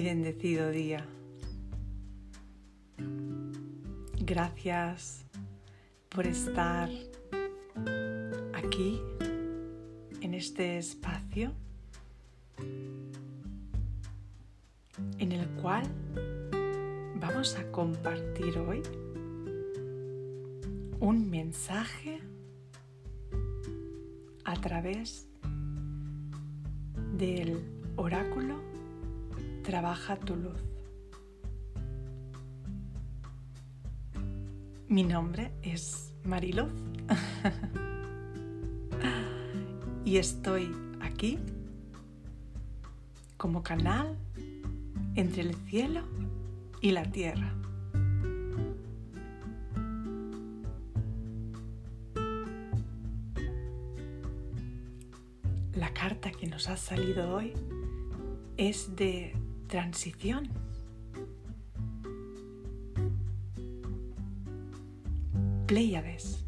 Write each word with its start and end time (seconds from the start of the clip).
bendecido 0.00 0.70
día. 0.70 1.06
Gracias 4.18 5.24
por 6.08 6.26
estar 6.26 6.88
aquí 8.52 9.00
en 10.22 10.34
este 10.34 10.78
espacio 10.78 11.52
en 15.18 15.30
el 15.30 15.46
cual 15.62 15.84
vamos 17.20 17.56
a 17.56 17.70
compartir 17.70 18.58
hoy 18.58 18.82
un 20.98 21.30
mensaje 21.30 22.20
a 24.44 24.54
través 24.60 25.28
del 27.16 27.83
oráculo 27.96 28.74
Trabaja 29.64 30.16
tu 30.16 30.36
luz. 30.36 30.62
Mi 34.88 35.02
nombre 35.02 35.52
es 35.62 36.12
Mariluz 36.22 36.70
y 40.04 40.18
estoy 40.18 40.70
aquí 41.00 41.38
como 43.38 43.62
canal 43.62 44.18
entre 45.14 45.40
el 45.40 45.54
cielo 45.54 46.02
y 46.82 46.90
la 46.90 47.10
tierra. 47.10 47.54
La 55.72 55.94
carta 55.94 56.30
que 56.30 56.46
nos 56.46 56.68
ha 56.68 56.76
salido 56.76 57.34
hoy 57.34 57.54
es 58.56 58.94
de 58.96 59.34
transición. 59.66 60.48
Pléyades. 65.66 66.44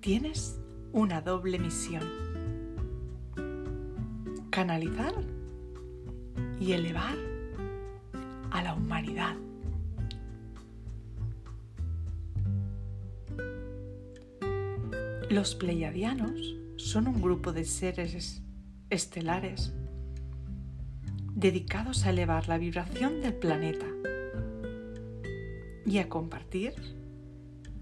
Tienes 0.00 0.60
una 0.92 1.20
doble 1.20 1.58
misión. 1.58 2.02
Canalizar 4.50 5.14
y 6.60 6.72
elevar 6.72 7.16
a 8.50 8.62
la 8.62 8.74
humanidad. 8.74 9.36
Los 15.28 15.54
pleiadianos 15.54 16.56
son 16.76 17.08
un 17.08 17.20
grupo 17.20 17.52
de 17.52 17.64
seres 17.64 18.42
estelares 18.90 19.72
dedicados 21.34 22.06
a 22.06 22.10
elevar 22.10 22.48
la 22.48 22.58
vibración 22.58 23.20
del 23.20 23.34
planeta 23.34 23.86
y 25.84 25.98
a 25.98 26.08
compartir 26.08 26.74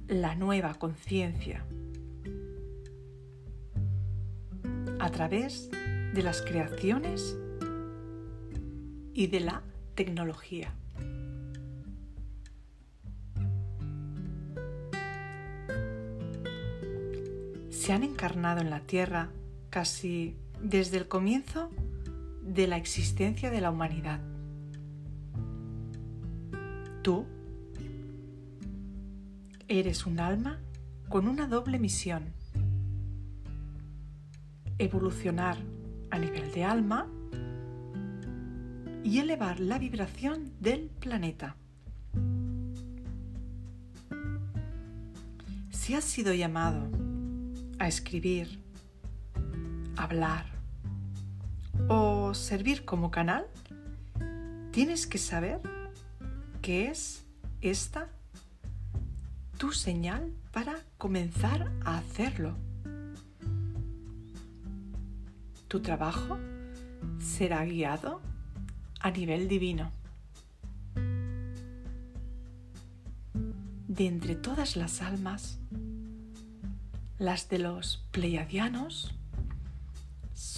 la 0.08 0.34
nueva 0.34 0.74
conciencia 0.74 1.64
a 4.98 5.10
través 5.10 5.70
de 5.70 6.22
las 6.22 6.42
creaciones 6.42 7.36
y 9.12 9.28
de 9.28 9.40
la 9.40 9.62
tecnología. 9.94 10.74
Se 17.70 17.92
han 17.92 18.02
encarnado 18.02 18.60
en 18.60 18.70
la 18.70 18.80
Tierra 18.80 19.30
casi 19.70 20.36
desde 20.64 20.96
el 20.96 21.08
comienzo 21.08 21.70
de 22.42 22.66
la 22.66 22.78
existencia 22.78 23.50
de 23.50 23.60
la 23.60 23.70
humanidad. 23.70 24.20
Tú 27.02 27.26
eres 29.68 30.06
un 30.06 30.20
alma 30.20 30.58
con 31.10 31.28
una 31.28 31.46
doble 31.46 31.78
misión. 31.78 32.32
Evolucionar 34.78 35.58
a 36.10 36.18
nivel 36.18 36.50
de 36.52 36.64
alma 36.64 37.08
y 39.02 39.18
elevar 39.18 39.60
la 39.60 39.78
vibración 39.78 40.50
del 40.60 40.88
planeta. 40.88 41.56
Si 45.70 45.92
has 45.94 46.04
sido 46.04 46.32
llamado 46.32 46.88
a 47.78 47.86
escribir, 47.86 48.64
hablar 49.96 50.53
o 51.88 52.34
servir 52.34 52.84
como 52.84 53.10
canal, 53.10 53.46
tienes 54.70 55.06
que 55.06 55.18
saber 55.18 55.60
que 56.62 56.88
es 56.88 57.24
esta 57.60 58.08
tu 59.58 59.72
señal 59.72 60.32
para 60.52 60.76
comenzar 60.98 61.70
a 61.84 61.98
hacerlo. 61.98 62.56
Tu 65.68 65.80
trabajo 65.80 66.38
será 67.18 67.64
guiado 67.64 68.20
a 69.00 69.10
nivel 69.10 69.48
divino. 69.48 69.90
De 73.88 74.06
entre 74.06 74.34
todas 74.34 74.76
las 74.76 75.02
almas, 75.02 75.58
las 77.18 77.48
de 77.48 77.58
los 77.58 78.04
pleiadianos 78.10 79.14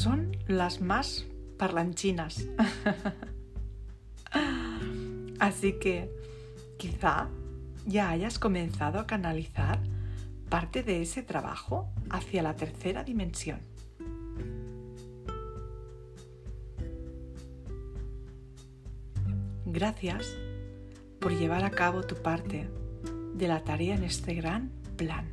son 0.06 0.37
las 0.47 0.81
más 0.81 1.27
parlanchinas. 1.59 2.47
Así 5.41 5.81
que 5.81 6.09
quizá 6.78 7.28
ya 7.87 8.11
hayas 8.11 8.39
comenzado 8.39 9.00
a 9.00 9.06
canalizar 9.09 9.81
parte 10.49 10.84
de 10.84 11.03
ese 11.03 11.25
trabajo 11.25 11.91
hacia 12.09 12.45
la 12.45 12.55
tercera 12.55 13.03
dimensión. 13.03 13.59
Gracias 19.65 20.37
por 21.19 21.37
llevar 21.37 21.65
a 21.65 21.71
cabo 21.72 22.05
tu 22.05 22.15
parte 22.15 22.69
de 23.34 23.49
la 23.49 23.65
tarea 23.65 23.97
en 23.97 24.05
este 24.05 24.34
gran 24.34 24.71
plan. 24.97 25.33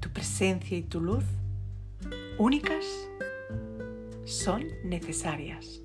Tu 0.00 0.10
presencia 0.10 0.76
y 0.76 0.82
tu 0.82 1.00
luz 1.00 1.24
únicas 2.42 3.08
son 4.24 4.66
necesarias. 4.82 5.80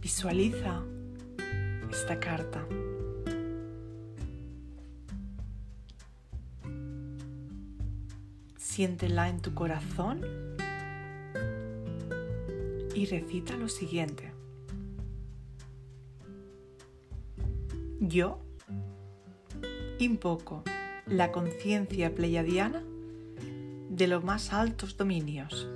Visualiza 0.00 0.84
esta 1.90 2.20
carta. 2.20 2.64
Siéntela 8.56 9.28
en 9.30 9.40
tu 9.40 9.52
corazón 9.52 10.20
y 12.94 13.06
recita 13.06 13.56
lo 13.56 13.68
siguiente. 13.68 14.32
Yo 17.98 18.38
invoco 19.98 20.62
la 21.10 21.32
conciencia 21.32 22.14
pleiadiana 22.14 22.82
de 23.90 24.06
los 24.06 24.22
más 24.22 24.52
altos 24.52 24.96
dominios 24.96 25.68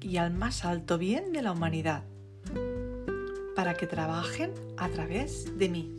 y 0.00 0.18
al 0.18 0.32
más 0.32 0.64
alto 0.64 0.98
bien 0.98 1.32
de 1.32 1.42
la 1.42 1.50
humanidad 1.50 2.04
para 3.56 3.74
que 3.74 3.86
trabajen 3.86 4.52
a 4.76 4.88
través 4.88 5.58
de 5.58 5.68
mí. 5.68 5.92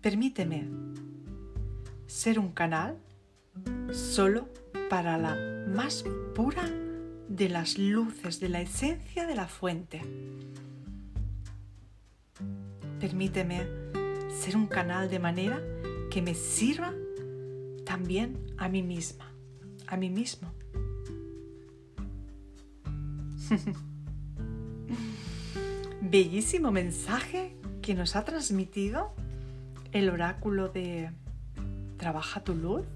Permíteme 0.00 0.68
ser 2.06 2.38
un 2.38 2.52
canal 2.52 2.98
solo 3.92 4.48
para 4.88 5.18
la 5.18 5.36
más 5.66 6.04
pura 6.34 6.70
de 7.28 7.48
las 7.48 7.78
luces 7.78 8.38
de 8.38 8.48
la 8.48 8.60
esencia 8.60 9.26
de 9.26 9.34
la 9.34 9.48
fuente. 9.48 10.02
Permíteme 13.00 13.66
ser 14.30 14.56
un 14.56 14.68
canal 14.68 15.10
de 15.10 15.18
manera 15.18 15.60
que 16.16 16.22
me 16.22 16.32
sirva 16.34 16.94
también 17.84 18.38
a 18.56 18.70
mí 18.70 18.82
misma, 18.82 19.30
a 19.86 19.98
mí 19.98 20.08
mismo. 20.08 20.50
Bellísimo 26.00 26.72
mensaje 26.72 27.54
que 27.82 27.94
nos 27.94 28.16
ha 28.16 28.24
transmitido 28.24 29.12
el 29.92 30.08
oráculo 30.08 30.70
de 30.70 31.10
Trabaja 31.98 32.42
tu 32.42 32.54
luz, 32.54 32.86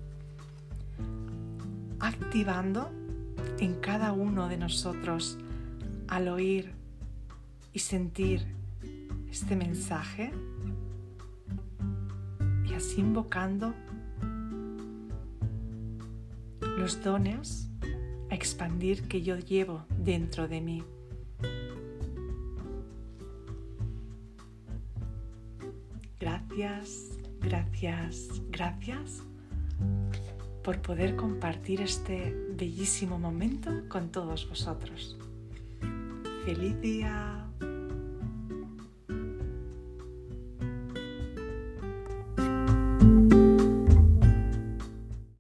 activando 1.99 2.91
en 3.59 3.75
cada 3.83 4.13
uno 4.13 4.49
de 4.49 4.57
nosotros 4.57 5.37
al 6.09 6.27
oír 6.29 6.73
y 7.75 7.81
sentir 7.81 8.47
este 9.31 9.57
mensaje 9.57 10.33
invocando 12.97 13.75
los 16.79 17.03
dones 17.03 17.69
a 18.31 18.35
expandir 18.35 19.07
que 19.07 19.23
yo 19.23 19.39
llevo 19.39 19.85
dentro 19.99 20.49
de 20.49 20.61
mí. 20.61 20.85
Gracias, 26.19 27.19
gracias, 27.41 28.43
gracias 28.51 29.23
por 30.63 30.81
poder 30.83 31.17
compartir 31.17 31.81
este 31.81 32.35
bellísimo 32.57 33.19
momento 33.19 33.71
con 33.89 34.11
todos 34.11 34.49
vosotros. 34.49 35.19
¡Feliz 36.45 36.81
día! 36.81 37.47